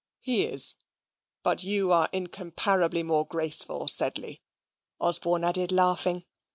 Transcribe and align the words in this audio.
"He 0.19 0.45
is 0.45 0.73
but 1.43 1.63
you 1.63 1.91
are 1.91 2.09
incomparably 2.11 3.03
more 3.03 3.23
graceful, 3.23 3.87
Sedley," 3.87 4.41
Osborne 4.99 5.43
added, 5.43 5.71
laughing. 5.71 6.25